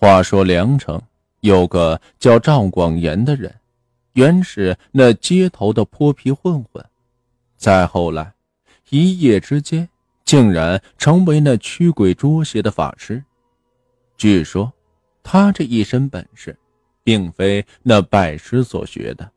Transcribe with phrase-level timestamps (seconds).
[0.00, 1.02] 话说梁城
[1.40, 3.52] 有个叫赵广言的人，
[4.12, 6.84] 原是那街头的泼皮混混，
[7.56, 8.32] 再后来，
[8.90, 9.88] 一夜之间
[10.24, 13.24] 竟然成为那驱鬼捉邪的法师。
[14.16, 14.72] 据说，
[15.24, 16.56] 他这一身本事，
[17.02, 19.28] 并非那拜师所学的，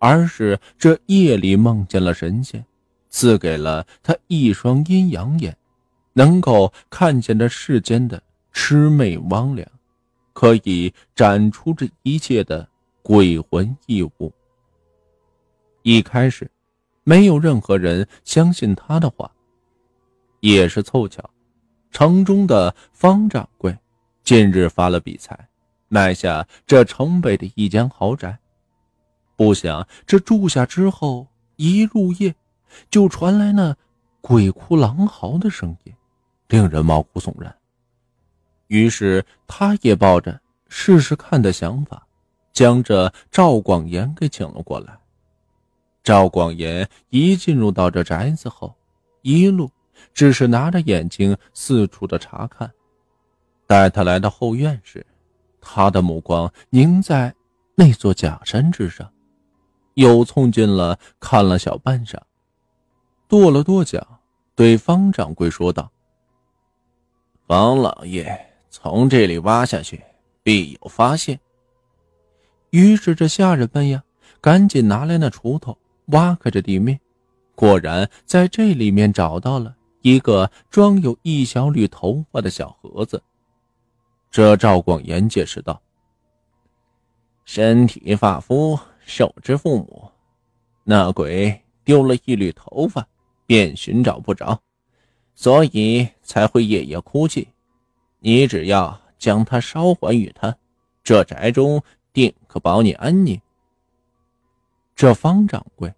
[0.00, 2.64] 而是这夜里梦见了神仙，
[3.10, 5.56] 赐给了他一双阴阳眼，
[6.14, 8.20] 能够看见这世间的
[8.52, 9.64] 魑魅魍魉。
[10.32, 12.68] 可以斩出这一切的
[13.02, 14.32] 鬼魂异物。
[15.82, 16.50] 一开始，
[17.04, 19.30] 没有任何人相信他的话。
[20.40, 21.22] 也是凑巧，
[21.90, 23.76] 城中的方掌柜
[24.24, 25.38] 近日发了笔财，
[25.88, 28.38] 买下这城北的一间豪宅。
[29.36, 32.34] 不想这住下之后，一入夜
[32.90, 33.76] 就传来那
[34.22, 35.92] 鬼哭狼嚎的声音，
[36.48, 37.54] 令人毛骨悚然。
[38.70, 42.06] 于是，他也抱着试试看的想法，
[42.52, 44.96] 将这赵广言给请了过来。
[46.04, 48.72] 赵广言一进入到这宅子后，
[49.22, 49.68] 一路
[50.14, 52.70] 只是拿着眼睛四处的查看。
[53.66, 55.04] 待他来到后院时，
[55.60, 57.34] 他的目光凝在
[57.74, 59.12] 那座假山之上，
[59.94, 62.16] 又凑近了看了小半晌，
[63.26, 64.20] 跺了跺脚，
[64.54, 65.90] 对方掌柜说道
[67.48, 70.00] ：“方老爷。”从这里挖下去，
[70.44, 71.38] 必有发现。
[72.70, 74.02] 于是这下人们呀，
[74.40, 75.76] 赶紧拿来那锄头，
[76.06, 76.98] 挖开这地面，
[77.56, 83.20] 果然在这里面找到了一个装有一小缕头发的小盒子。
[84.30, 85.82] 这赵广言解释道
[87.44, 90.08] ：“身体发肤，受之父母，
[90.84, 93.04] 那鬼丢了一缕头发，
[93.46, 94.56] 便寻找不着，
[95.34, 97.48] 所以才会夜夜哭泣。”
[98.20, 100.54] 你只要将他烧还与他，
[101.02, 101.82] 这宅中
[102.12, 103.40] 定可保你安宁。
[104.94, 105.92] 这方掌柜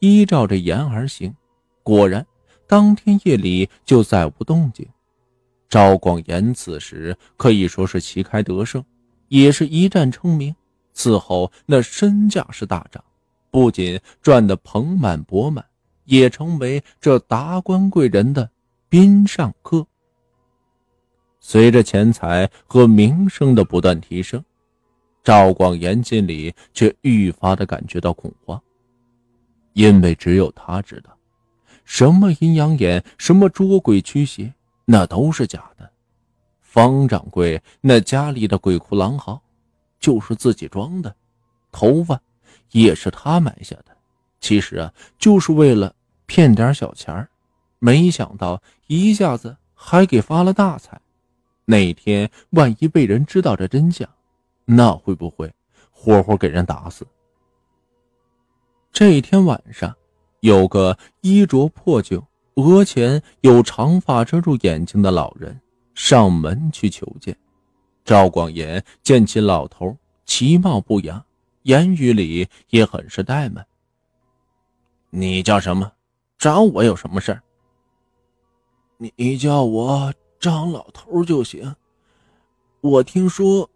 [0.00, 1.34] 依照着言而行，
[1.84, 2.26] 果然
[2.66, 4.86] 当天夜里就再无动静。
[5.68, 8.84] 赵广言此时可以说是旗开得胜，
[9.28, 10.54] 也是一战成名。
[10.92, 13.02] 此后那身价是大涨，
[13.50, 15.64] 不仅赚得盆满钵满，
[16.04, 18.50] 也成为这达官贵人的
[18.88, 19.86] 宾上客。
[21.44, 24.42] 随着钱财和名声的不断提升，
[25.24, 28.62] 赵广言心里却愈发的感觉到恐慌，
[29.72, 31.10] 因为只有他知道，
[31.84, 34.54] 什么阴阳眼，什么捉鬼驱邪，
[34.84, 35.90] 那都是假的。
[36.60, 39.42] 方掌柜那家里的鬼哭狼嚎，
[39.98, 41.14] 就是自己装的，
[41.72, 42.18] 头发
[42.70, 43.86] 也是他买下的，
[44.40, 45.92] 其实啊，就是为了
[46.26, 47.28] 骗点小钱
[47.80, 50.98] 没想到一下子还给发了大财。
[51.64, 54.08] 那天万一被人知道这真相，
[54.64, 55.52] 那会不会
[55.90, 57.06] 活活给人打死？
[58.92, 59.94] 这一天晚上，
[60.40, 62.22] 有个衣着破旧、
[62.56, 65.58] 额前有长发遮住眼睛的老人
[65.94, 67.36] 上门去求见。
[68.04, 69.96] 赵广言见其老头
[70.26, 71.24] 其貌不扬，
[71.62, 73.64] 言语里也很是怠慢。
[75.10, 75.92] 你叫什么？
[76.38, 77.42] 找我有什么事儿？
[79.16, 80.12] 你叫我。
[80.42, 81.72] 张老头就行。
[82.80, 83.70] 我听说，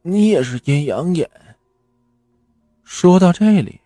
[0.00, 1.30] 你也是阴阳眼。
[2.84, 3.78] 说到这里，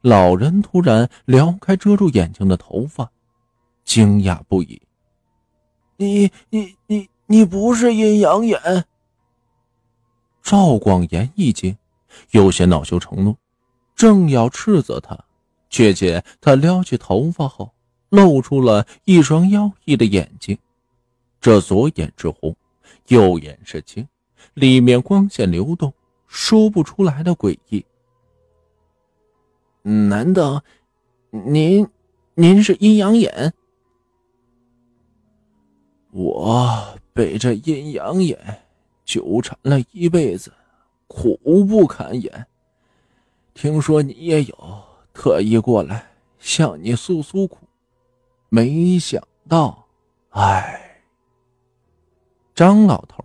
[0.00, 3.08] 老人突然撩开遮住眼睛的头发，
[3.84, 4.82] 惊讶不已。
[5.96, 8.60] 你你你你不是阴阳眼？
[10.42, 11.78] 赵广言一惊，
[12.32, 13.36] 有些恼羞成怒，
[13.94, 15.16] 正要斥责他，
[15.70, 17.72] 却见他撩起头发后，
[18.08, 20.58] 露出了一双妖异的眼睛。
[21.40, 22.54] 这左眼是红，
[23.06, 24.06] 右眼是青，
[24.54, 25.92] 里面光线流动，
[26.26, 27.84] 说不出来的诡异。
[29.82, 30.62] 难道
[31.30, 31.88] 您
[32.34, 33.52] 您是阴阳眼？
[36.10, 38.38] 我被这阴阳眼
[39.04, 40.52] 纠缠了一辈子，
[41.06, 42.46] 苦不堪言。
[43.54, 44.82] 听说你也有，
[45.14, 47.58] 特意过来向你诉诉苦，
[48.48, 49.86] 没想到，
[50.30, 50.87] 唉。
[52.58, 53.22] 张老头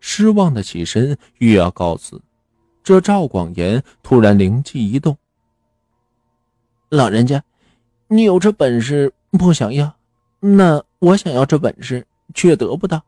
[0.00, 2.18] 失望的起身，欲要告辞。
[2.82, 5.18] 这赵广言突然灵机一动
[6.88, 7.44] ：“老人家，
[8.08, 9.94] 你有这本事不想要，
[10.38, 13.02] 那我想要这本事却得不到。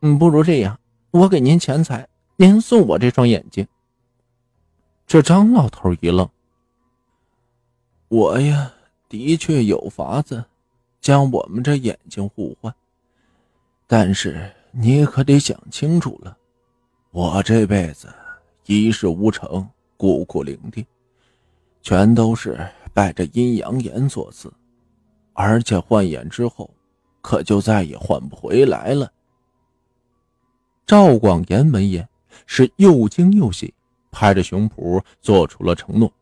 [0.00, 0.76] 嗯，不如这样，
[1.12, 3.64] 我给您钱财，您送我这双眼睛。”
[5.06, 6.28] 这张老头一愣
[8.10, 8.72] ：“我呀，
[9.08, 10.44] 的确有法子
[11.00, 12.74] 将我们这眼睛互换，
[13.86, 16.36] 但是……”你可得想清楚了，
[17.12, 18.12] 我这辈子
[18.66, 20.84] 一事无成，孤苦伶仃，
[21.80, 22.58] 全都是
[22.92, 24.52] 拜这阴阳眼所赐，
[25.32, 26.68] 而且换眼之后，
[27.22, 29.12] 可就再也换不回来了。
[30.84, 32.06] 赵广言闻言
[32.44, 33.72] 是又惊又喜，
[34.10, 36.12] 拍着胸脯做出了承诺：“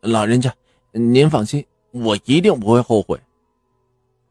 [0.00, 0.50] 老人家，
[0.92, 3.20] 您放心，我一定不会后悔。”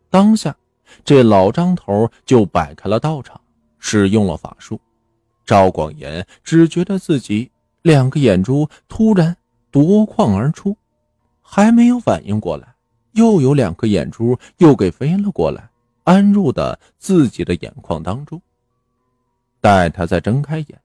[0.10, 0.58] 当下，
[1.04, 3.40] 这老张头就摆开了道场，
[3.80, 4.80] 使用了法术。
[5.46, 7.52] 赵广言只觉得自己
[7.84, 9.36] 两个眼珠突然
[9.70, 10.76] 夺眶而出，
[11.42, 12.74] 还没有反应过来，
[13.14, 15.70] 又有两颗眼珠又给飞了过来，
[16.04, 18.42] 安入的自己的眼眶当中。
[19.62, 20.82] 待他再睁开眼，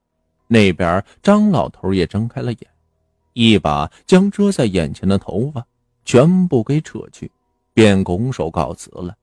[0.47, 2.67] 那边张老头也睁开了眼，
[3.33, 5.65] 一把将遮在眼前的头发
[6.05, 7.31] 全部给扯去，
[7.73, 9.15] 便拱手告辞了。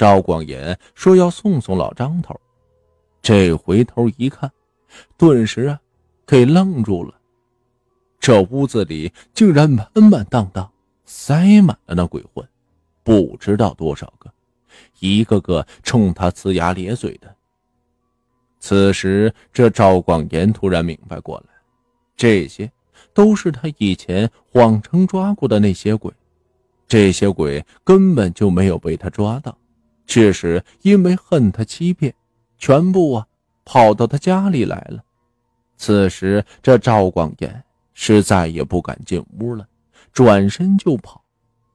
[0.00, 2.34] 赵广言说要送送老张头。
[3.20, 4.50] 这回头一看，
[5.18, 5.78] 顿时啊，
[6.26, 7.12] 给愣住了。
[8.18, 10.72] 这屋子里竟然满满当当
[11.04, 12.42] 塞满了那鬼魂，
[13.04, 14.32] 不知道多少个，
[15.00, 17.36] 一个个冲他呲牙咧嘴的。
[18.58, 21.52] 此时，这赵广言突然明白过来，
[22.16, 22.72] 这些
[23.12, 26.10] 都是他以前谎称抓过的那些鬼，
[26.88, 29.54] 这些鬼根本就没有被他抓到，
[30.10, 32.12] 只是因为恨他欺骗。
[32.58, 33.26] 全部啊，
[33.64, 35.02] 跑到他家里来了。
[35.76, 37.62] 此时，这赵广言
[37.94, 39.66] 是再也不敢进屋了，
[40.12, 41.24] 转身就跑。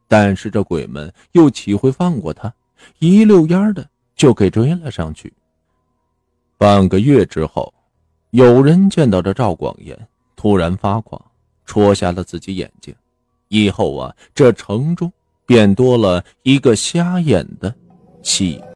[0.07, 2.53] 但是这鬼们又岂会放过他？
[2.99, 5.33] 一溜烟的就给追了上去。
[6.57, 7.73] 半个月之后，
[8.31, 9.97] 有人见到这赵广言
[10.35, 11.19] 突然发狂，
[11.65, 12.93] 戳瞎了自己眼睛。
[13.47, 15.11] 以后啊，这城中
[15.47, 17.73] 便多了一个瞎眼的
[18.25, 18.74] 气。